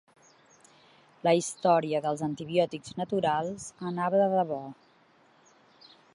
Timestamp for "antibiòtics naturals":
2.29-3.69